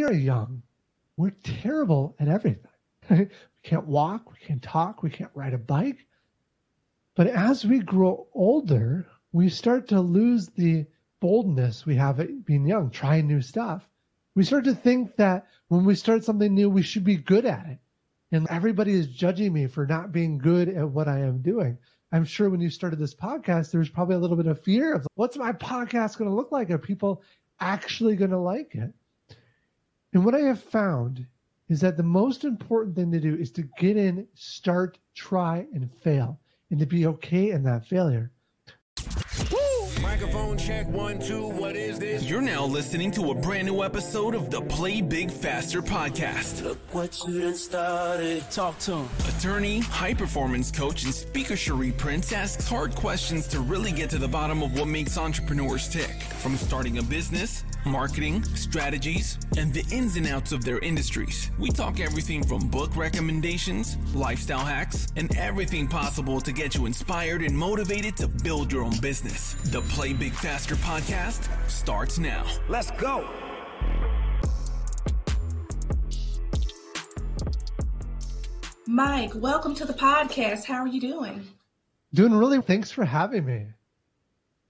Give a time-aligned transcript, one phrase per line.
[0.00, 0.62] we are young,
[1.18, 2.64] we're terrible at everything.
[3.10, 3.28] we
[3.62, 6.06] can't walk, we can't talk, we can't ride a bike.
[7.16, 10.86] But as we grow older, we start to lose the
[11.20, 13.86] boldness we have at being young, trying new stuff.
[14.34, 17.66] We start to think that when we start something new, we should be good at
[17.66, 17.78] it.
[18.32, 21.76] And everybody is judging me for not being good at what I am doing.
[22.10, 24.94] I'm sure when you started this podcast, there was probably a little bit of fear
[24.94, 26.70] of what's my podcast going to look like?
[26.70, 27.22] Are people
[27.60, 28.94] actually going to like it?
[30.12, 31.26] And what I have found
[31.68, 35.92] is that the most important thing to do is to get in, start, try, and
[36.02, 38.32] fail, and to be okay in that failure.
[40.20, 41.46] Microphone check one, two.
[41.46, 42.24] What is this?
[42.24, 46.62] You're now listening to a brand new episode of the Play Big Faster podcast.
[46.62, 48.44] Look what you done started.
[48.50, 49.08] Talk to him.
[49.26, 54.18] Attorney, high performance coach, and speaker Cherie Prince asks hard questions to really get to
[54.18, 56.20] the bottom of what makes entrepreneurs tick.
[56.42, 61.50] From starting a business, marketing, strategies, and the ins and outs of their industries.
[61.58, 67.42] We talk everything from book recommendations, lifestyle hacks, and everything possible to get you inspired
[67.42, 69.54] and motivated to build your own business.
[69.70, 72.44] The Play Big Faster podcast starts now.
[72.68, 73.28] Let's go.
[78.86, 80.64] Mike, welcome to the podcast.
[80.64, 81.46] How are you doing?
[82.12, 83.66] Doing really, thanks for having me.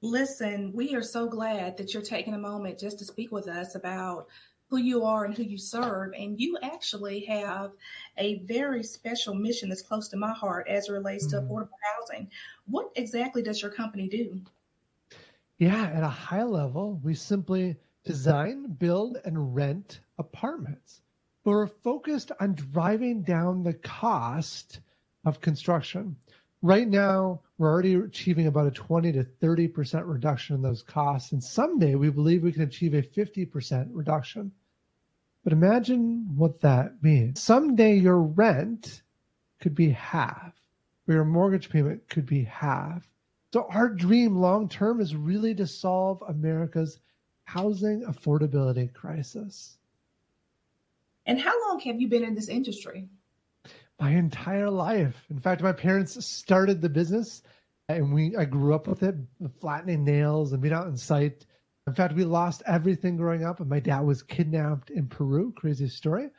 [0.02, 3.74] Listen, we are so glad that you're taking a moment just to speak with us
[3.74, 4.26] about
[4.68, 6.12] who you are and who you serve.
[6.16, 7.72] And you actually have
[8.18, 11.46] a very special mission that's close to my heart as it relates mm-hmm.
[11.46, 12.30] to affordable housing.
[12.66, 14.40] What exactly does your company do?
[15.60, 21.02] Yeah, at a high level, we simply design, build, and rent apartments.
[21.44, 24.80] But we're focused on driving down the cost
[25.26, 26.16] of construction.
[26.62, 31.32] Right now, we're already achieving about a 20 to 30% reduction in those costs.
[31.32, 34.52] And someday we believe we can achieve a 50% reduction.
[35.44, 37.42] But imagine what that means.
[37.42, 39.02] Someday your rent
[39.60, 40.54] could be half,
[41.06, 43.06] or your mortgage payment could be half.
[43.52, 47.00] So our dream long term is really to solve America's
[47.44, 49.76] housing affordability crisis.
[51.26, 53.08] And how long have you been in this industry?
[54.00, 55.26] My entire life.
[55.30, 57.42] In fact, my parents started the business
[57.88, 59.16] and we I grew up with it,
[59.60, 61.44] flattening nails and being out in site.
[61.86, 65.52] In fact, we lost everything growing up, and my dad was kidnapped in Peru.
[65.56, 66.30] Crazy story.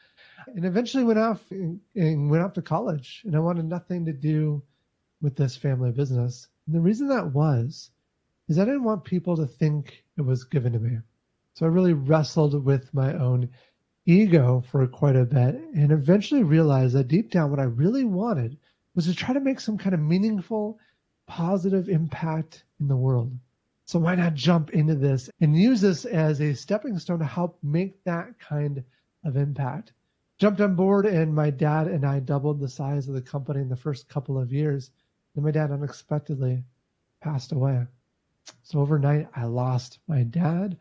[0.47, 3.22] And eventually went off and, and went off to college.
[3.25, 4.63] And I wanted nothing to do
[5.22, 6.47] with this family business.
[6.71, 7.91] And the reason that was
[8.47, 10.99] is I didn't want people to think it was given to me.
[11.53, 13.49] So I really wrestled with my own
[14.05, 18.57] ego for quite a bit and eventually realized that deep down what I really wanted
[18.95, 20.79] was to try to make some kind of meaningful,
[21.27, 23.37] positive impact in the world.
[23.83, 27.59] So why not jump into this and use this as a stepping stone to help
[27.61, 28.81] make that kind
[29.25, 29.91] of impact?
[30.39, 33.67] Jumped on board and my dad and I doubled the size of the company in
[33.67, 34.91] the first couple of years
[35.35, 36.63] then my dad unexpectedly
[37.21, 37.85] passed away.
[38.63, 40.77] So overnight, I lost my dad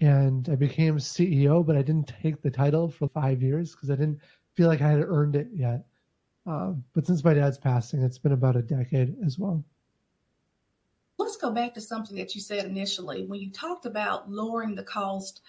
[0.00, 3.96] and I became CEO, but I didn't take the title for five years because I
[3.96, 4.20] didn't
[4.54, 5.86] feel like I had earned it yet.
[6.46, 9.64] Um, but since my dad's passing, it's been about a decade as well.
[11.18, 14.84] Let's go back to something that you said initially when you talked about lowering the
[14.84, 15.42] cost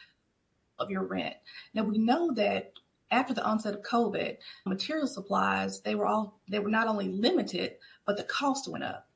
[0.79, 1.35] of your rent.
[1.73, 2.73] Now, we know that
[3.11, 7.75] after the onset of COVID, material supplies, they were all, they were not only limited,
[8.05, 9.07] but the cost went up.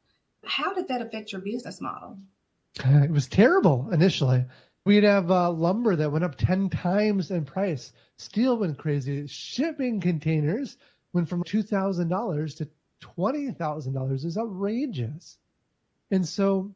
[0.45, 2.17] How did that affect your business model?
[2.83, 4.45] It was terrible initially.
[4.85, 7.93] We'd have uh, lumber that went up 10 times in price.
[8.17, 9.27] Steel went crazy.
[9.27, 10.77] Shipping containers
[11.13, 12.67] went from $2,000 to
[13.01, 15.37] $20,000 is outrageous.
[16.11, 16.73] And so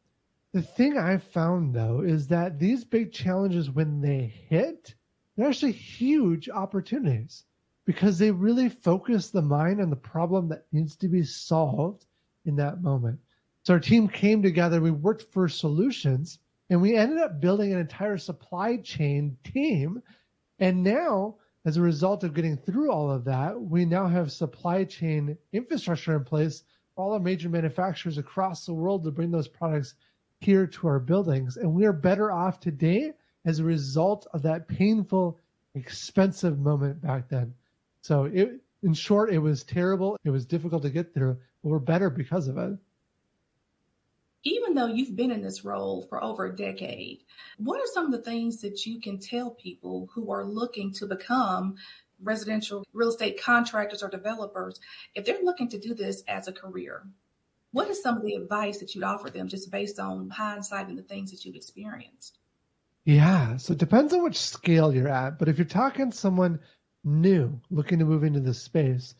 [0.54, 4.96] the thing I found though is that these big challenges, when they hit,
[5.38, 7.46] they're actually huge opportunities
[7.86, 12.06] because they really focus the mind on the problem that needs to be solved
[12.46, 13.20] in that moment.
[13.64, 16.40] So our team came together, we worked for solutions,
[16.70, 20.02] and we ended up building an entire supply chain team.
[20.60, 24.84] And now, as a result of getting through all of that, we now have supply
[24.84, 26.64] chain infrastructure in place
[26.96, 29.96] for all our major manufacturers across the world to bring those products
[30.40, 31.58] here to our buildings.
[31.58, 33.14] And we are better off today
[33.46, 35.40] as a result of that painful,
[35.76, 37.54] expensive moment back then.
[38.02, 40.18] So it, in short, it was terrible.
[40.24, 42.78] It was difficult to get through, but we're better because of it.
[44.44, 47.24] Even though you've been in this role for over a decade,
[47.58, 51.06] what are some of the things that you can tell people who are looking to
[51.06, 51.76] become
[52.22, 54.80] residential real estate contractors or developers
[55.16, 57.04] if they're looking to do this as a career?
[57.72, 60.98] What is some of the advice that you'd offer them just based on hindsight and
[60.98, 62.38] the things that you've experienced?
[63.08, 63.56] Yeah.
[63.56, 65.40] So it depends on which scale you're at.
[65.40, 66.60] But if you're talking someone
[67.06, 69.16] new looking to move into this space,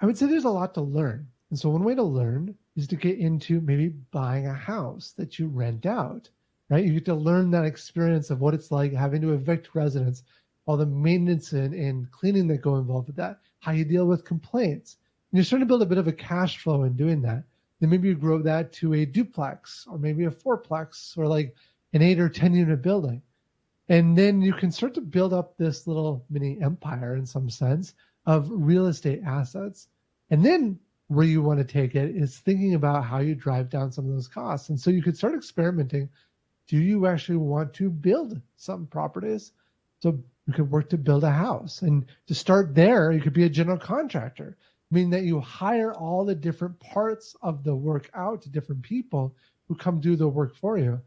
[0.00, 1.26] I would say there's a lot to learn.
[1.50, 5.36] And so one way to learn is to get into maybe buying a house that
[5.36, 6.28] you rent out,
[6.68, 6.84] right?
[6.84, 10.22] You get to learn that experience of what it's like having to evict residents,
[10.66, 14.24] all the maintenance and, and cleaning that go involved with that, how you deal with
[14.24, 14.96] complaints.
[15.32, 17.42] And you're starting to build a bit of a cash flow in doing that.
[17.80, 21.56] Then maybe you grow that to a duplex or maybe a fourplex or like
[21.98, 23.20] an eight or 10 unit building.
[23.88, 27.94] And then you can start to build up this little mini empire in some sense
[28.24, 29.88] of real estate assets.
[30.30, 30.78] And then
[31.08, 34.12] where you want to take it is thinking about how you drive down some of
[34.12, 34.68] those costs.
[34.68, 36.08] And so you could start experimenting.
[36.68, 39.50] Do you actually want to build some properties?
[39.98, 41.82] So you could work to build a house.
[41.82, 44.56] And to start there, you could be a general contractor,
[44.92, 49.34] meaning that you hire all the different parts of the work out to different people
[49.66, 51.00] who come do the work for you.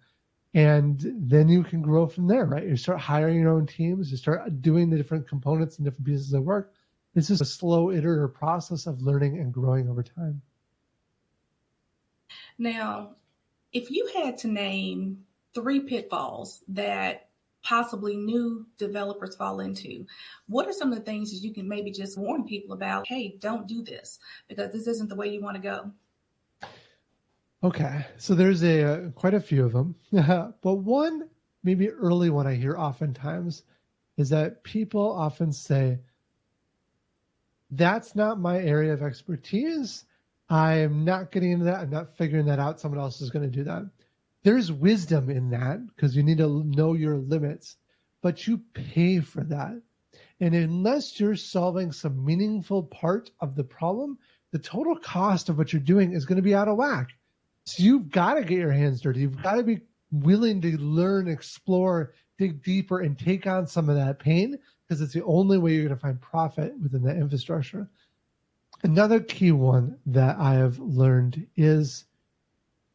[0.54, 2.68] And then you can grow from there, right?
[2.68, 6.34] You start hiring your own teams, you start doing the different components and different pieces
[6.34, 6.74] of work
[7.14, 10.42] this is a slow iterative process of learning and growing over time.
[12.58, 13.16] Now,
[13.74, 17.30] if you had to name three pitfalls that
[17.64, 20.06] possibly new developers fall into,
[20.48, 23.08] what are some of the things that you can maybe just warn people about?
[23.08, 25.92] Hey, don't do this because this isn't the way you want to go.
[27.64, 31.30] Okay, so there's a uh, quite a few of them, but one
[31.64, 33.64] maybe early one I hear oftentimes
[34.18, 36.00] is that people often say,
[37.70, 40.06] that's not my area of expertise.
[40.50, 41.80] I am not getting into that.
[41.80, 42.80] I'm not figuring that out.
[42.80, 43.84] Someone else is going to do that.
[44.44, 47.78] There's wisdom in that because you need to know your limits,
[48.22, 49.80] but you pay for that.
[50.40, 54.18] And unless you're solving some meaningful part of the problem,
[54.50, 57.10] the total cost of what you're doing is going to be out of whack.
[57.66, 59.22] So you've got to get your hands dirty.
[59.22, 59.82] You've got to be
[60.12, 65.14] willing to learn, explore, dig deeper, and take on some of that pain because it's
[65.14, 67.90] the only way you're going to find profit within that infrastructure.
[68.84, 72.06] Another key one that I have learned is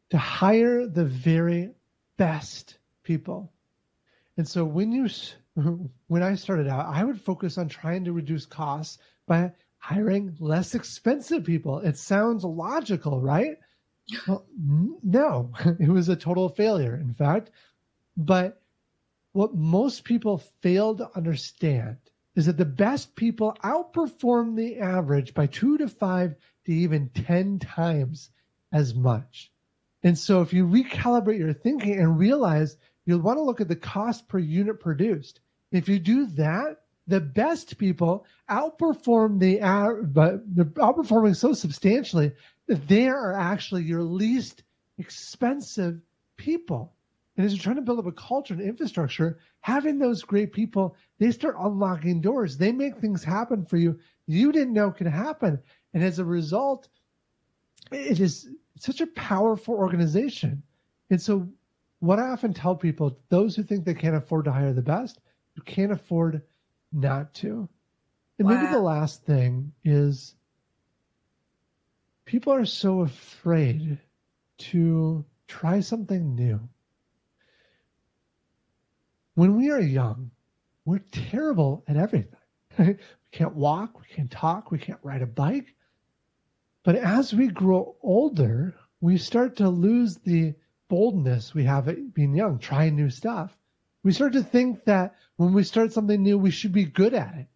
[0.09, 1.71] to hire the very
[2.17, 3.51] best people.
[4.37, 5.07] And so when you
[6.07, 10.75] when I started out, I would focus on trying to reduce costs by hiring less
[10.75, 11.79] expensive people.
[11.79, 13.57] It sounds logical, right?
[14.27, 14.45] Well,
[15.03, 17.51] no, it was a total failure, in fact.
[18.15, 18.61] But
[19.33, 21.97] what most people fail to understand
[22.35, 27.59] is that the best people outperform the average by two to five to even 10
[27.59, 28.29] times
[28.71, 29.51] as much.
[30.03, 33.75] And so if you recalibrate your thinking and realize you'll want to look at the
[33.75, 35.39] cost per unit produced.
[35.71, 36.77] If you do that,
[37.07, 39.59] the best people outperform the
[40.13, 42.31] but they're outperforming so substantially
[42.67, 44.63] that they are actually your least
[44.97, 46.01] expensive
[46.35, 46.93] people.
[47.37, 50.95] And as you're trying to build up a culture and infrastructure, having those great people,
[51.19, 52.57] they start unlocking doors.
[52.57, 55.59] They make things happen for you you didn't know could happen.
[55.93, 56.89] And as a result,
[57.91, 60.61] it is such a powerful organization.
[61.09, 61.47] And so,
[61.99, 65.19] what I often tell people, those who think they can't afford to hire the best,
[65.55, 66.43] you can't afford
[66.91, 67.67] not to.
[68.39, 68.55] And wow.
[68.55, 70.35] maybe the last thing is
[72.25, 73.97] people are so afraid
[74.57, 76.59] to try something new
[79.37, 80.31] when we are young,
[80.83, 82.39] we're terrible at everything.
[82.79, 82.97] we
[83.31, 85.75] can't walk, we can't talk, we can't ride a bike.
[86.83, 90.55] But as we grow older, we start to lose the
[90.87, 93.55] boldness we have at being young, trying new stuff.
[94.03, 97.35] We start to think that when we start something new, we should be good at
[97.35, 97.47] it.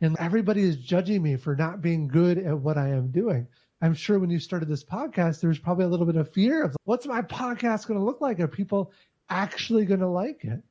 [0.00, 3.48] And everybody is judging me for not being good at what I am doing.
[3.80, 6.64] I'm sure when you started this podcast, there was probably a little bit of fear
[6.64, 8.40] of what's my podcast going to look like?
[8.40, 8.92] Are people
[9.30, 10.62] actually going to like it?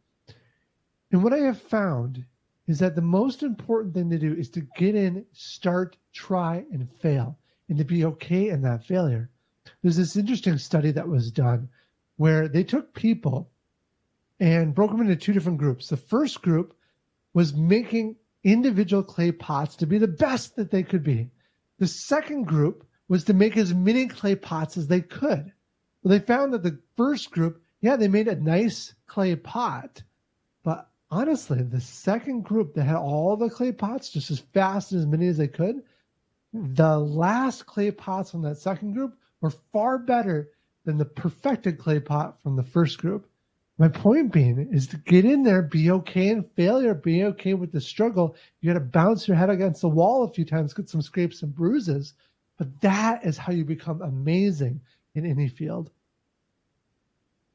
[1.11, 2.25] And what I have found
[2.67, 6.91] is that the most important thing to do is to get in, start, try, and
[6.99, 7.37] fail,
[7.69, 9.29] and to be okay in that failure.
[9.81, 11.69] There's this interesting study that was done
[12.17, 13.49] where they took people
[14.39, 15.87] and broke them into two different groups.
[15.87, 16.75] The first group
[17.33, 21.29] was making individual clay pots to be the best that they could be.
[21.79, 25.51] The second group was to make as many clay pots as they could.
[26.03, 30.03] Well, they found that the first group, yeah, they made a nice clay pot,
[30.63, 35.01] but honestly, the second group that had all the clay pots just as fast and
[35.01, 35.83] as many as they could,
[36.53, 40.49] the last clay pots from that second group were far better
[40.85, 43.29] than the perfected clay pot from the first group.
[43.79, 47.71] My point being is to get in there, be okay in failure, be okay with
[47.71, 48.35] the struggle.
[48.59, 51.43] You got to bounce your head against the wall a few times, get some scrapes
[51.43, 52.15] and bruises,
[52.57, 54.81] but that is how you become amazing
[55.13, 55.91] in any field.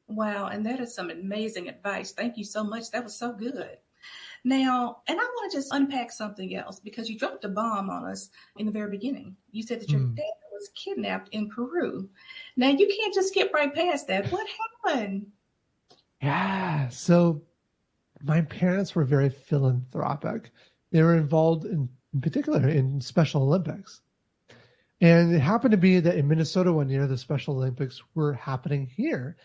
[0.07, 2.13] Wow, and that is some amazing advice.
[2.13, 2.91] Thank you so much.
[2.91, 3.79] That was so good.
[4.45, 8.05] Now, and I want to just unpack something else because you dropped a bomb on
[8.05, 9.37] us in the very beginning.
[9.51, 10.17] You said that your Mm.
[10.17, 12.09] dad was kidnapped in Peru.
[12.57, 14.31] Now, you can't just skip right past that.
[14.31, 14.47] What
[14.85, 15.33] happened?
[16.23, 16.89] Yeah.
[16.89, 17.43] So
[18.23, 20.53] my parents were very philanthropic.
[20.93, 24.01] They were involved in, in particular in Special Olympics.
[25.01, 28.87] And it happened to be that in Minnesota one year, the Special Olympics were happening
[28.87, 29.37] here.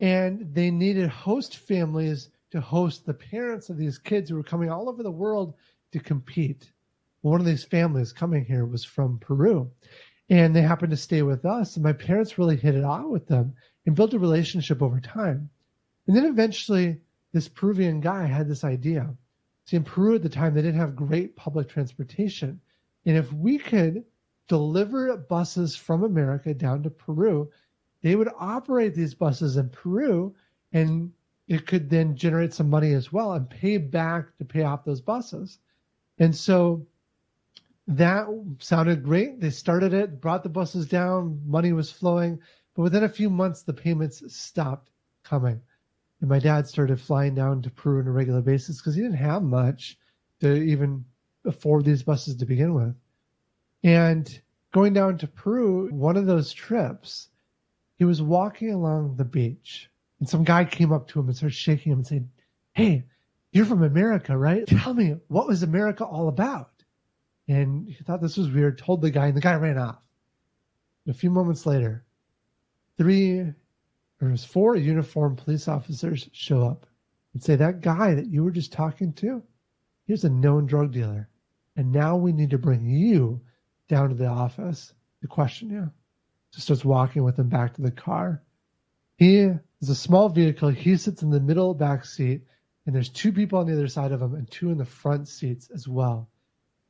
[0.00, 4.70] And they needed host families to host the parents of these kids who were coming
[4.70, 5.54] all over the world
[5.92, 6.72] to compete.
[7.20, 9.70] One of these families coming here was from Peru.
[10.30, 11.76] And they happened to stay with us.
[11.76, 15.50] And my parents really hit it off with them and built a relationship over time.
[16.06, 17.00] And then eventually,
[17.32, 19.14] this Peruvian guy had this idea.
[19.64, 22.60] See, in Peru at the time, they didn't have great public transportation.
[23.06, 24.04] And if we could
[24.48, 27.50] deliver buses from America down to Peru,
[28.02, 30.34] they would operate these buses in Peru
[30.72, 31.12] and
[31.48, 35.00] it could then generate some money as well and pay back to pay off those
[35.00, 35.58] buses.
[36.18, 36.86] And so
[37.86, 38.26] that
[38.58, 39.40] sounded great.
[39.40, 42.40] They started it, brought the buses down, money was flowing.
[42.74, 44.90] But within a few months, the payments stopped
[45.24, 45.60] coming.
[46.22, 49.16] And my dad started flying down to Peru on a regular basis because he didn't
[49.18, 49.98] have much
[50.40, 51.04] to even
[51.44, 52.94] afford these buses to begin with.
[53.82, 54.40] And
[54.72, 57.28] going down to Peru, one of those trips,
[57.96, 61.56] he was walking along the beach and some guy came up to him and started
[61.56, 62.30] shaking him and saying,
[62.74, 63.02] Hey,
[63.50, 64.64] you're from America, right?
[64.68, 66.70] Tell me, what was America all about?
[67.48, 69.98] And he thought this was weird, told the guy, and the guy ran off.
[71.04, 72.04] And a few moments later,
[72.96, 73.52] three
[74.28, 76.86] it was four uniformed police officers show up
[77.34, 79.42] and say, That guy that you were just talking to,
[80.06, 81.28] here's a known drug dealer.
[81.76, 83.40] And now we need to bring you
[83.88, 85.90] down to the office to question you.
[86.50, 88.42] So starts walking with him back to the car.
[89.16, 90.68] He is a small vehicle.
[90.68, 92.42] He sits in the middle back seat,
[92.84, 95.28] and there's two people on the other side of him and two in the front
[95.28, 96.28] seats as well.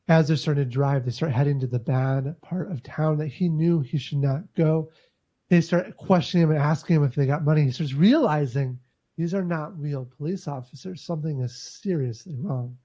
[0.09, 3.29] As they're starting to drive, they start heading to the bad part of town that
[3.29, 4.91] he knew he should not go.
[5.53, 7.65] They start questioning him and asking him if they got money.
[7.65, 8.79] He starts realizing
[9.19, 11.03] these are not real police officers.
[11.03, 12.79] Something is seriously wrong.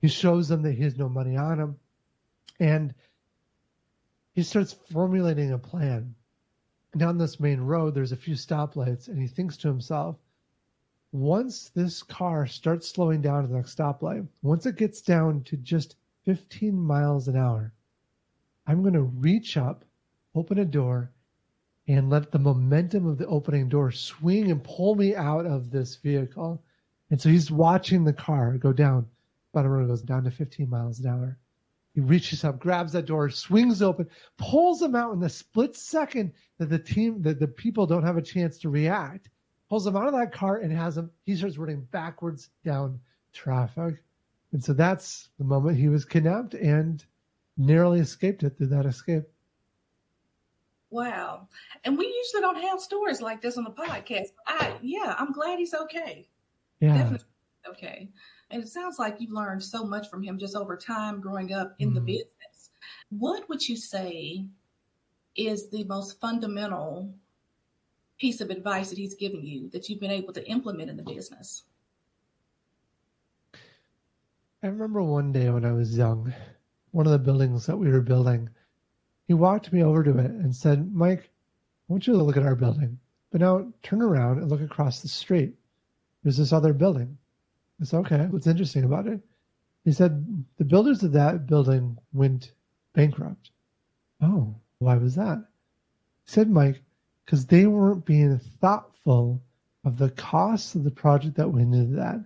[0.00, 1.76] He shows them that he has no money on him.
[2.60, 2.94] And
[4.32, 6.14] he starts formulating a plan.
[6.96, 10.16] Down this main road, there's a few stoplights, and he thinks to himself,
[11.10, 15.56] once this car starts slowing down to the next stoplight, once it gets down to
[15.56, 17.72] just 15 miles an hour,
[18.68, 19.84] I'm going to reach up,
[20.36, 21.10] open a door,
[21.86, 25.96] and let the momentum of the opening door swing and pull me out of this
[25.96, 26.62] vehicle.
[27.10, 29.06] And so he's watching the car go down.
[29.52, 31.38] Road goes down to 15 miles an hour.
[31.94, 36.32] He reaches up, grabs that door, swings open, pulls him out in the split second
[36.58, 39.30] that the team, that the people don't have a chance to react.
[39.68, 41.10] Pulls him out of that car and has him.
[41.24, 42.98] He starts running backwards down
[43.32, 44.02] traffic,
[44.52, 47.04] and so that's the moment he was kidnapped and
[47.56, 49.24] narrowly escaped it through that escape.
[50.94, 51.48] Wow.
[51.82, 54.28] And we usually don't have stories like this on the podcast.
[54.46, 56.28] I yeah, I'm glad he's okay.
[56.78, 57.26] Yeah, Definitely
[57.68, 58.08] okay.
[58.50, 61.74] And it sounds like you've learned so much from him just over time growing up
[61.80, 62.06] in the Mhm.
[62.06, 62.70] business.
[63.10, 64.46] What would you say
[65.34, 67.12] is the most fundamental
[68.18, 71.02] piece of advice that he's given you that you've been able to implement in the
[71.02, 71.64] business?
[74.62, 76.32] I remember one day when I was young,
[76.92, 78.48] one of the buildings that we were building,
[79.26, 81.30] he walked me over to it and said, Mike,
[81.88, 82.98] I want you to look at our building,
[83.30, 85.54] but now turn around and look across the street.
[86.22, 87.16] There's this other building.
[87.80, 89.20] I said, okay, what's interesting about it?
[89.84, 92.52] He said, the builders of that building went
[92.94, 93.50] bankrupt.
[94.22, 95.38] Oh, why was that?
[96.24, 96.82] He said, Mike,
[97.24, 99.42] because they weren't being thoughtful
[99.84, 102.24] of the costs of the project that went into that.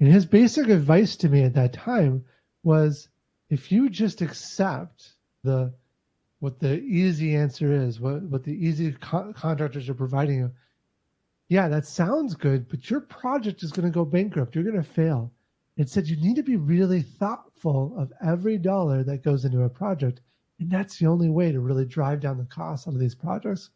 [0.00, 2.24] And his basic advice to me at that time
[2.62, 3.08] was
[3.48, 5.72] if you just accept the
[6.40, 10.50] what the easy answer is, what what the easy co- contractors are providing you,
[11.48, 14.54] yeah, that sounds good, but your project is going to go bankrupt.
[14.54, 15.32] You're going to fail.
[15.76, 19.68] It said you need to be really thoughtful of every dollar that goes into a
[19.68, 20.20] project,
[20.58, 23.70] and that's the only way to really drive down the cost of these projects.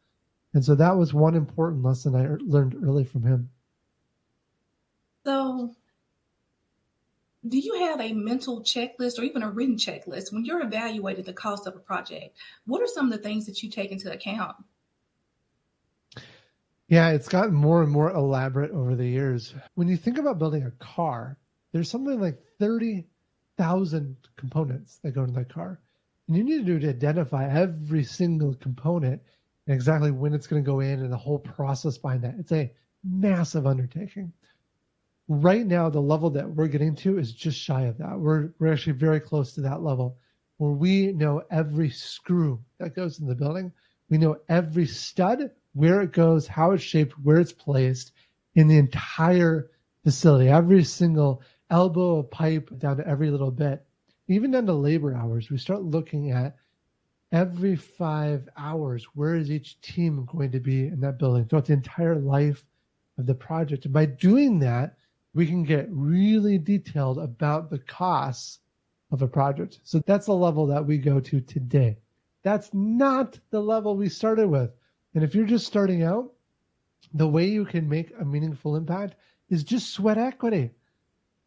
[0.55, 3.51] And so that was one important lesson I learned early from him.
[5.25, 5.75] So,
[7.47, 11.33] do you have a mental checklist or even a written checklist when you're evaluating the
[11.33, 12.37] cost of a project?
[12.67, 14.57] What are some of the things that you take into account?
[16.89, 19.55] Yeah, it's gotten more and more elaborate over the years.
[19.75, 21.39] When you think about building a car,
[21.73, 25.81] there's something like 30,000 components that go into that car.
[26.29, 29.23] And you need to do to identify every single component
[29.67, 32.37] and exactly when it's going to go in and the whole process behind that.
[32.39, 32.71] It's a
[33.03, 34.33] massive undertaking.
[35.29, 38.19] Right now, the level that we're getting to is just shy of that.
[38.19, 40.19] We're, we're actually very close to that level
[40.59, 43.73] where we know every screw that goes in the building.
[44.11, 48.13] We know every stud, where it goes, how it's shaped, where it's placed
[48.55, 49.71] in the entire
[50.05, 53.85] facility, every single elbow of pipe down to every little bit,
[54.29, 55.51] even down to labor hours.
[55.51, 56.57] We start looking at
[57.33, 61.73] every five hours, where is each team going to be in that building throughout the
[61.73, 62.65] entire life
[63.19, 63.87] of the project?
[63.87, 64.97] And by doing that,
[65.35, 68.61] we can get really detailed about the costs
[69.11, 69.81] of a project.
[69.85, 71.99] So that's the level that we go to today.
[72.43, 74.71] That's not the level we started with.
[75.15, 76.33] And if you're just starting out,
[77.13, 79.15] the way you can make a meaningful impact
[79.49, 80.71] is just sweat equity.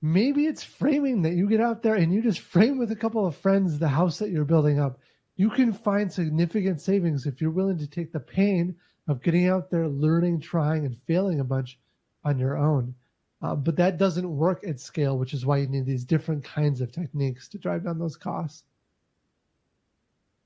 [0.01, 3.25] Maybe it's framing that you get out there and you just frame with a couple
[3.25, 4.99] of friends the house that you're building up
[5.37, 8.75] you can find significant savings if you're willing to take the pain
[9.07, 11.79] of getting out there, learning, trying, and failing a bunch
[12.25, 12.93] on your own.
[13.41, 16.81] Uh, but that doesn't work at scale, which is why you need these different kinds
[16.81, 18.63] of techniques to drive down those costs.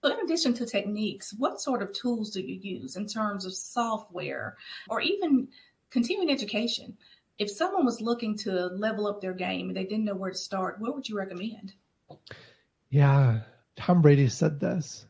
[0.03, 3.53] So in addition to techniques, what sort of tools do you use in terms of
[3.53, 4.57] software
[4.89, 5.49] or even
[5.91, 6.97] continuing education?
[7.37, 10.37] If someone was looking to level up their game and they didn't know where to
[10.37, 11.73] start, what would you recommend?
[12.89, 13.41] Yeah,
[13.75, 15.05] Tom Brady said this.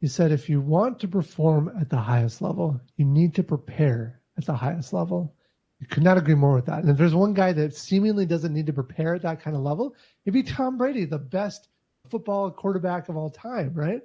[0.00, 4.20] He said, if you want to perform at the highest level, you need to prepare
[4.38, 5.34] at the highest level.
[5.80, 6.80] You could not agree more with that.
[6.80, 9.62] And if there's one guy that seemingly doesn't need to prepare at that kind of
[9.62, 9.94] level,
[10.24, 11.68] it'd be Tom Brady, the best
[12.08, 14.02] football quarterback of all time, right?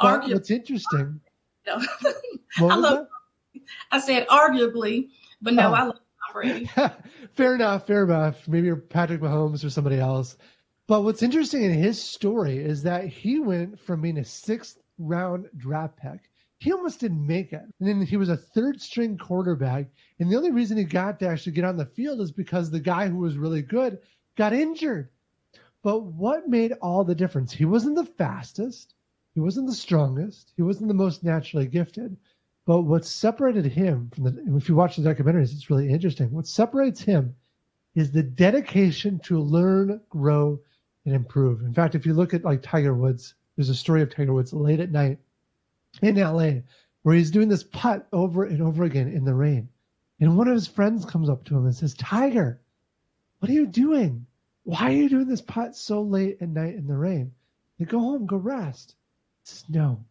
[0.00, 1.20] But Argu- what's interesting.
[1.66, 1.76] No.
[2.58, 3.06] what I, love,
[3.92, 5.10] I said arguably,
[5.42, 5.74] but no, oh.
[5.74, 6.70] I love Tom Brady.
[7.34, 8.48] fair enough, fair enough.
[8.48, 10.38] Maybe you're Patrick Mahomes or somebody else.
[10.86, 15.50] But what's interesting in his story is that he went from being a sixth round
[15.54, 16.29] draft pick.
[16.60, 17.62] He almost didn't make it.
[17.80, 19.86] And then he was a third string quarterback.
[20.18, 22.78] And the only reason he got to actually get on the field is because the
[22.78, 23.98] guy who was really good
[24.36, 25.08] got injured.
[25.82, 27.50] But what made all the difference?
[27.50, 28.94] He wasn't the fastest,
[29.32, 32.18] he wasn't the strongest, he wasn't the most naturally gifted.
[32.66, 36.30] But what separated him from the, if you watch the documentaries, it's really interesting.
[36.30, 37.34] What separates him
[37.94, 40.60] is the dedication to learn, grow,
[41.06, 41.62] and improve.
[41.62, 44.52] In fact, if you look at like Tiger Woods, there's a story of Tiger Woods
[44.52, 45.18] late at night
[46.02, 46.60] in LA
[47.02, 49.68] where he's doing this putt over and over again in the rain.
[50.20, 52.60] And one of his friends comes up to him and says, Tiger,
[53.38, 54.26] what are you doing?
[54.64, 57.32] Why are you doing this putt so late at night in the rain?
[57.78, 58.94] They go home, go rest.
[59.44, 60.04] Says, no.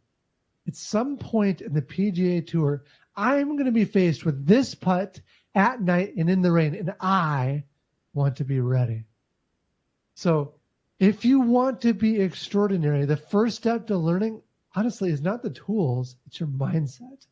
[0.68, 2.84] At some point in the PGA Tour,
[3.16, 5.22] I'm going to be faced with this putt
[5.54, 7.64] at night and in the rain, and I
[8.14, 9.06] want to be ready.
[10.16, 10.56] So
[11.00, 14.42] if you want to be extraordinary, the first step to learning,
[14.76, 17.26] honestly, is not the tools, it's your mindset.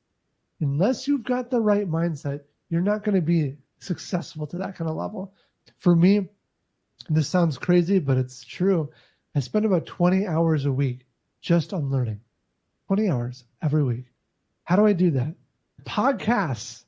[0.59, 4.89] Unless you've got the right mindset, you're not going to be successful to that kind
[4.89, 5.33] of level.
[5.77, 6.29] For me,
[7.09, 8.89] this sounds crazy, but it's true.
[9.35, 11.05] I spend about 20 hours a week
[11.41, 12.21] just on learning.
[12.87, 14.05] 20 hours every week.
[14.63, 15.35] How do I do that?
[15.85, 16.83] Podcasts,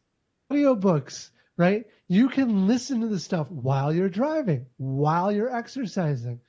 [0.51, 1.85] audiobooks, right?
[2.07, 6.41] You can listen to the stuff while you're driving, while you're exercising,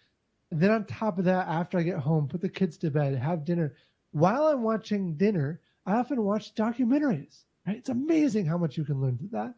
[0.50, 3.44] then on top of that, after I get home, put the kids to bed, have
[3.44, 3.74] dinner.
[4.12, 7.44] While I'm watching dinner, I often watch documentaries.
[7.66, 7.76] Right?
[7.76, 9.54] It's amazing how much you can learn through that.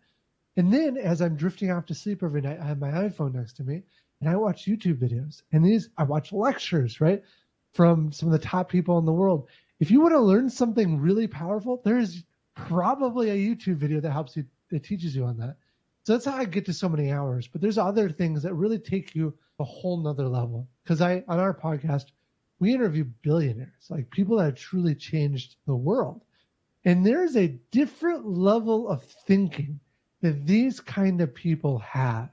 [0.56, 3.54] And then as I'm drifting off to sleep every night, I have my iPhone next
[3.54, 3.82] to me
[4.20, 5.42] and I watch YouTube videos.
[5.52, 7.22] And these I watch lectures, right?
[7.72, 9.48] From some of the top people in the world.
[9.80, 12.22] If you want to learn something really powerful, there's
[12.54, 15.56] probably a YouTube video that helps you that teaches you on that.
[16.04, 17.48] So that's how I get to so many hours.
[17.48, 20.68] But there's other things that really take you a whole nother level.
[20.84, 22.06] Because I on our podcast,
[22.62, 26.22] we interview billionaires, like people that have truly changed the world.
[26.84, 29.80] And there's a different level of thinking
[30.20, 32.30] that these kind of people have.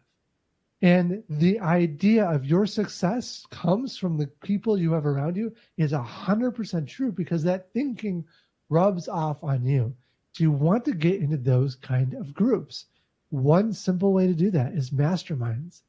[0.84, 5.94] And the idea of your success comes from the people you have around you is
[5.94, 8.24] 100% true because that thinking
[8.70, 9.96] rubs off on you.
[10.34, 12.86] So you want to get into those kind of groups.
[13.32, 15.82] One simple way to do that is masterminds.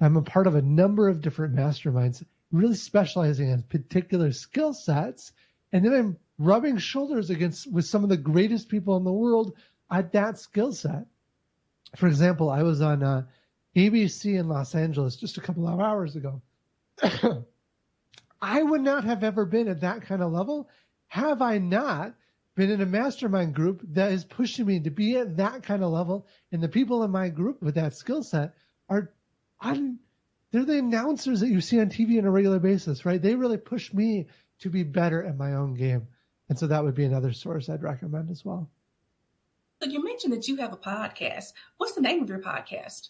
[0.00, 5.32] I'm a part of a number of different masterminds, really specializing in particular skill sets.
[5.72, 9.56] And then I'm rubbing shoulders against with some of the greatest people in the world
[9.90, 11.06] at that skill set.
[11.96, 13.24] For example, I was on uh,
[13.76, 16.40] ABC in Los Angeles just a couple of hours ago.
[18.42, 20.68] I would not have ever been at that kind of level
[21.08, 22.14] have I not
[22.56, 25.92] been in a mastermind group that is pushing me to be at that kind of
[25.92, 26.26] level.
[26.52, 28.54] And the people in my group with that skill set
[28.88, 29.12] are
[29.60, 29.98] on,
[30.54, 33.20] they're the announcers that you see on TV on a regular basis, right?
[33.20, 34.28] They really push me
[34.60, 36.06] to be better at my own game.
[36.48, 38.70] And so that would be another source I'd recommend as well.
[39.82, 41.54] So you mentioned that you have a podcast.
[41.78, 43.08] What's the name of your podcast?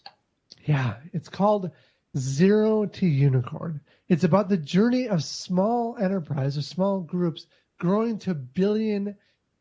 [0.63, 1.69] Yeah, it's called
[2.17, 3.79] Zero to Unicorn.
[4.09, 7.45] It's about the journey of small enterprise or small groups
[7.77, 9.15] growing to billion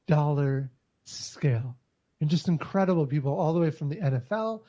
[0.07, 0.70] dollar
[1.05, 1.77] scale.
[2.23, 4.62] And just incredible people, all the way from the NFL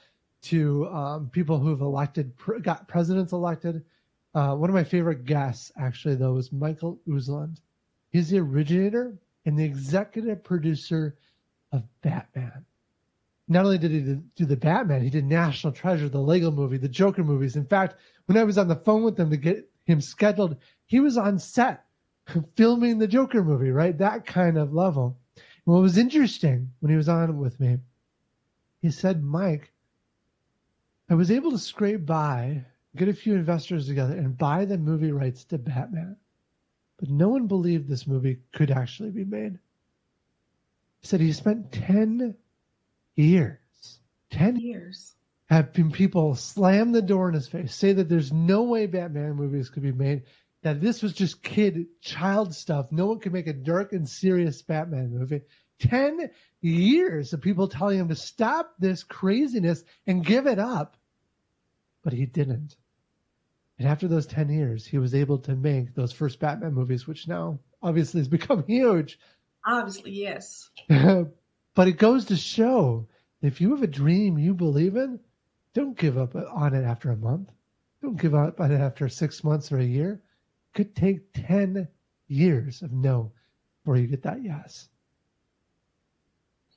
[0.46, 2.32] to um, people who've elected,
[2.62, 3.84] got presidents elected.
[4.34, 7.58] Uh, one of my favorite guests, actually, though, was Michael Uslan.
[8.12, 11.16] He's the originator and the executive producer
[11.72, 12.66] of Batman.
[13.48, 14.02] Not only did he
[14.36, 17.56] do the Batman, he did National Treasure, the Lego movie, the Joker movies.
[17.56, 21.00] In fact, when I was on the phone with him to get him scheduled, he
[21.00, 21.86] was on set
[22.56, 23.98] filming the Joker movie, right?
[23.98, 25.18] That kind of level.
[25.36, 27.78] And what was interesting when he was on with me,
[28.82, 29.72] he said, Mike,
[31.10, 32.66] I was able to scrape by,
[32.96, 36.18] get a few investors together, and buy the movie rights to Batman.
[36.98, 39.60] But no one believed this movie could actually be made.
[41.02, 42.36] He said he spent 10
[43.16, 44.00] years,
[44.32, 45.16] 10 years,
[45.48, 49.34] have been people slam the door in his face, say that there's no way Batman
[49.34, 50.24] movies could be made,
[50.64, 52.92] that this was just kid, child stuff.
[52.92, 55.42] No one could make a dark and serious Batman movie.
[55.80, 56.30] 10
[56.62, 60.98] years of people telling him to stop this craziness and give it up.
[62.04, 62.76] But he didn't.
[63.78, 67.28] And after those 10 years, he was able to make those first Batman movies, which
[67.28, 69.20] now obviously has become huge.
[69.66, 70.70] Obviously, yes.
[70.88, 73.08] but it goes to show
[73.42, 75.20] if you have a dream you believe in,
[75.74, 77.52] don't give up on it after a month.
[78.02, 80.14] Don't give up on it after six months or a year.
[80.14, 81.88] It could take 10
[82.28, 83.32] years of no
[83.84, 84.88] before you get that yes.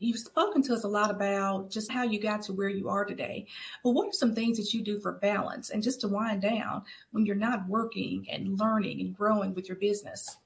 [0.01, 3.05] You've spoken to us a lot about just how you got to where you are
[3.05, 3.49] today.
[3.83, 6.85] But what are some things that you do for balance and just to wind down
[7.11, 10.37] when you're not working and learning and growing with your business?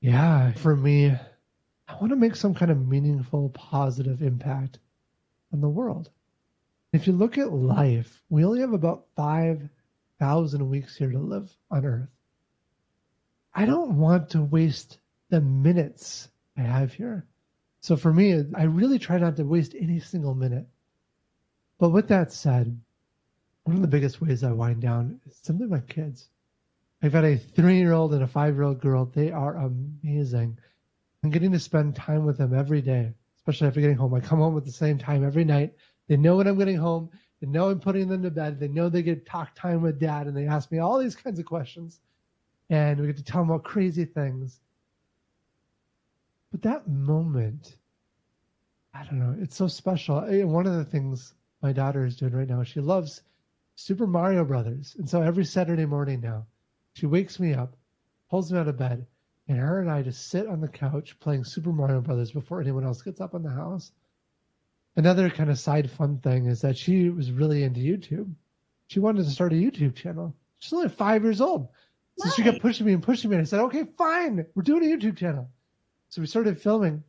[0.00, 1.16] Yeah, for me,
[1.88, 4.78] I want to make some kind of meaningful, positive impact
[5.52, 6.10] on the world.
[6.92, 11.86] If you look at life, we only have about 5,000 weeks here to live on
[11.86, 12.08] Earth.
[13.54, 14.98] I don't want to waste
[15.30, 17.24] the minutes I have here.
[17.84, 20.66] So for me, I really try not to waste any single minute.
[21.78, 22.80] But with that said,
[23.64, 26.30] one of the biggest ways I wind down is simply my kids.
[27.02, 29.04] I've got a three year old and a five year old girl.
[29.04, 30.56] They are amazing.
[31.22, 34.14] I'm getting to spend time with them every day, especially after getting home.
[34.14, 35.74] I come home at the same time every night.
[36.08, 37.10] They know when I'm getting home.
[37.42, 38.58] They know I'm putting them to bed.
[38.58, 41.38] They know they get talk time with dad and they ask me all these kinds
[41.38, 42.00] of questions.
[42.70, 44.60] And we get to tell them all crazy things.
[46.54, 47.78] But that moment,
[48.94, 50.20] I don't know, it's so special.
[50.46, 53.22] One of the things my daughter is doing right now, she loves
[53.74, 54.94] Super Mario Brothers.
[54.96, 56.46] And so every Saturday morning now,
[56.92, 57.74] she wakes me up,
[58.30, 59.04] pulls me out of bed,
[59.48, 62.84] and her and I just sit on the couch playing Super Mario Brothers before anyone
[62.84, 63.90] else gets up in the house.
[64.94, 68.32] Another kind of side fun thing is that she was really into YouTube.
[68.86, 70.32] She wanted to start a YouTube channel.
[70.60, 71.66] She's only five years old.
[72.18, 72.36] So nice.
[72.36, 73.38] she kept pushing me and pushing me.
[73.38, 74.46] And I said, okay, fine.
[74.54, 75.50] We're doing a YouTube channel.
[76.14, 77.02] So we started filming,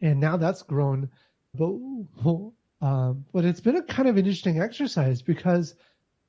[0.00, 1.10] and now that's grown.
[1.54, 1.72] But
[2.80, 5.74] um, but it's been a kind of interesting exercise because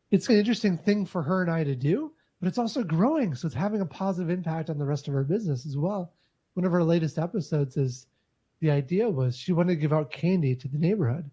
[0.10, 3.46] it's an interesting thing for her and I to do, but it's also growing, so
[3.46, 6.14] it's having a positive impact on the rest of our business as well.
[6.56, 8.08] One of our latest episodes is
[8.60, 11.30] the idea was she wanted to give out candy to the neighborhood.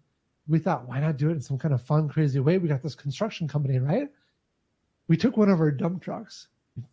[0.47, 2.59] We thought, why not do it in some kind of fun, crazy way?
[2.59, 4.09] We got this construction company, right?
[5.07, 6.49] We took one of our dump trucks,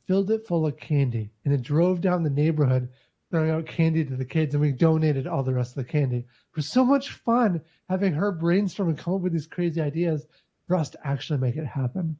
[0.07, 2.88] filled it full of candy, and it drove down the neighborhood
[3.30, 6.18] throwing out candy to the kids, and we donated all the rest of the candy.
[6.18, 10.26] It was so much fun having her brainstorm and come up with these crazy ideas
[10.66, 12.16] for us to actually make it happen.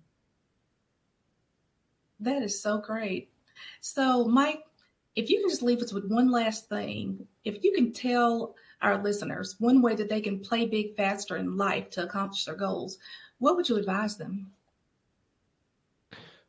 [2.21, 3.31] That is so great.
[3.81, 4.64] So, Mike,
[5.14, 9.03] if you can just leave us with one last thing, if you can tell our
[9.03, 12.99] listeners one way that they can play big faster in life to accomplish their goals,
[13.38, 14.53] what would you advise them?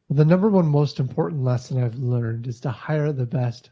[0.08, 3.70] Well, the number one most important lesson I've learned is to hire the best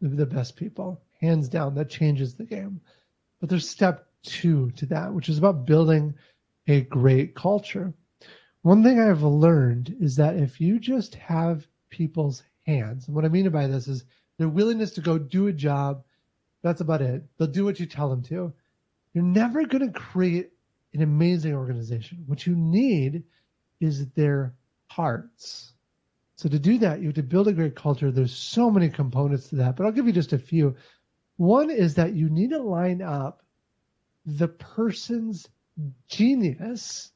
[0.00, 1.74] the best people, hands down.
[1.74, 2.80] That changes the game.
[3.40, 6.14] But there's step two to that, which is about building
[6.66, 7.92] a great culture.
[8.62, 13.28] One thing I've learned is that if you just have people's hands, and what I
[13.28, 14.04] mean by this is
[14.38, 16.02] their willingness to go do a job,
[16.62, 17.22] that's about it.
[17.36, 18.52] They'll do what you tell them to.
[19.14, 20.50] You're never going to create
[20.92, 22.24] an amazing organization.
[22.26, 23.22] What you need
[23.80, 24.54] is their
[24.88, 25.72] hearts.
[26.38, 28.12] So to do that, you have to build a great culture.
[28.12, 30.76] There's so many components to that, but I'll give you just a few.
[31.36, 33.42] One is that you need to line up
[34.24, 35.48] the person's
[36.08, 37.10] genius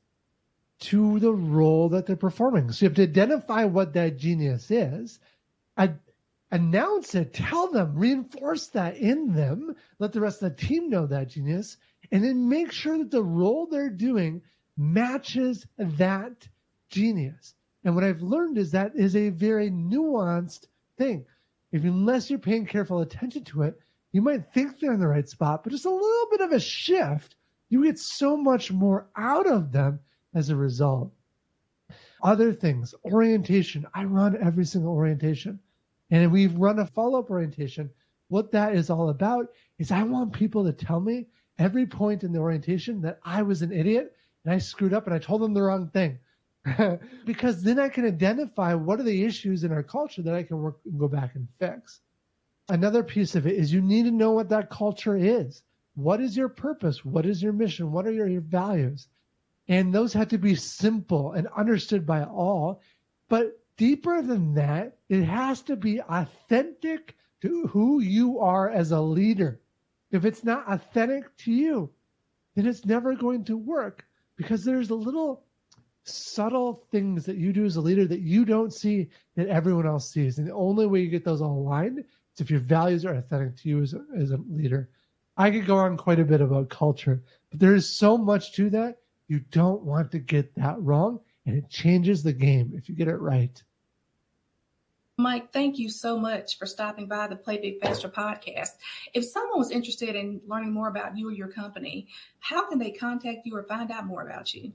[0.81, 2.73] to the role that they're performing.
[2.73, 5.21] So you have to identify what that genius is,
[6.51, 11.07] announce it, tell them, reinforce that in them, let the rest of the team know
[11.07, 11.77] that genius,
[12.11, 14.43] and then make sure that the role they're doing
[14.77, 16.49] matches that
[16.91, 17.55] genius.
[17.85, 20.67] And what I've learned is that is a very nuanced
[20.97, 21.25] thing.
[21.73, 23.79] If unless you're paying careful attention to it,
[24.13, 26.61] you might think they're in the right spot, but just a little bit of a
[26.61, 27.37] shift,
[27.71, 29.99] you get so much more out of them
[30.35, 31.11] as a result.
[32.23, 33.87] Other things, orientation.
[33.95, 35.59] I run every single orientation.
[36.11, 37.91] And we've run a follow up orientation.
[38.29, 41.27] What that is all about is I want people to tell me
[41.59, 44.15] every point in the orientation that I was an idiot
[44.45, 46.19] and I screwed up and I told them the wrong thing.
[47.27, 50.59] because then I can identify what are the issues in our culture that I can
[50.59, 52.01] work go back and fix.
[52.69, 55.63] Another piece of it is you need to know what that culture is.
[55.95, 57.05] What is your purpose?
[57.05, 57.91] What is your mission?
[57.93, 59.09] What are your, your values?
[59.69, 62.81] And those have to be simple and understood by all.
[63.29, 69.01] But deeper than that, it has to be authentic to who you are as a
[69.01, 69.61] leader.
[70.13, 71.91] If it's not authentic to you,
[72.55, 75.45] then it's never going to work because there's a little
[76.05, 80.11] subtle things that you do as a leader that you don't see that everyone else
[80.11, 80.39] sees.
[80.39, 83.69] And the only way you get those aligned is if your values are authentic to
[83.69, 84.89] you as a, as a leader.
[85.37, 88.71] I could go on quite a bit about culture, but there is so much to
[88.71, 88.99] that.
[89.29, 93.09] You don't want to get that wrong, and it changes the game if you get
[93.09, 93.63] it right.
[95.19, 98.71] Mike, thank you so much for stopping by the Play Big Faster podcast.
[99.15, 102.09] If someone was interested in learning more about you or your company,
[102.41, 104.73] how can they contact you or find out more about you?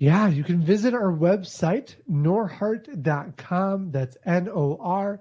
[0.00, 3.90] Yeah, you can visit our website, norhart.com.
[3.90, 5.20] That's N O R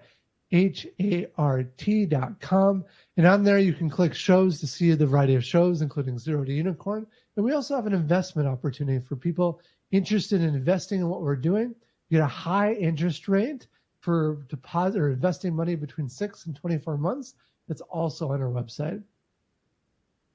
[0.53, 2.85] H A R T.com.
[3.17, 6.45] And on there, you can click shows to see the variety of shows, including Zero
[6.45, 7.05] to Unicorn.
[7.35, 9.59] And we also have an investment opportunity for people
[9.91, 11.75] interested in investing in what we're doing.
[12.07, 13.67] You get a high interest rate
[13.99, 17.33] for deposit or investing money between six and 24 months.
[17.67, 19.03] That's also on our website.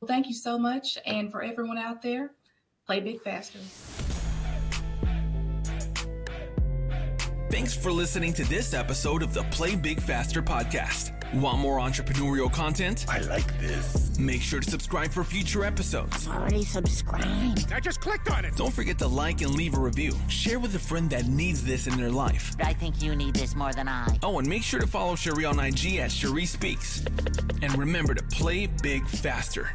[0.03, 0.99] Well, thank you so much.
[1.07, 2.33] And for everyone out there,
[2.85, 3.61] play big faster.
[7.55, 11.13] Thanks for listening to this episode of the Play Big Faster podcast.
[11.35, 13.07] Want more entrepreneurial content?
[13.09, 14.19] I like this.
[14.19, 16.27] Make sure to subscribe for future episodes.
[16.27, 17.73] Already subscribed.
[17.73, 18.57] I just clicked on it.
[18.57, 20.19] Don't forget to like and leave a review.
[20.27, 22.57] Share with a friend that needs this in their life.
[22.59, 24.19] I think you need this more than I.
[24.25, 27.05] Oh, and make sure to follow Cherie on IG at Cherie Speaks.
[27.63, 29.71] And remember to play big faster.